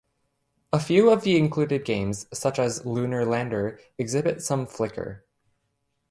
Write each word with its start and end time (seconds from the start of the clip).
A 0.73 0.79
few 0.79 1.11
of 1.11 1.21
the 1.21 1.37
included 1.37 1.85
games, 1.85 2.25
such 2.33 2.57
as 2.57 2.87
"Lunar 2.87 3.23
Lander", 3.23 3.79
exhibit 3.99 4.41
some 4.41 4.65
flicker. 4.65 5.23